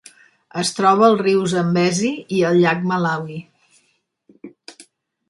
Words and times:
Es 0.59 0.69
troba 0.77 1.03
al 1.07 1.17
riu 1.19 1.43
Zambezi 1.51 2.09
i 2.37 2.41
al 2.53 2.57
llac 2.63 2.81
Malawi. 2.93 3.39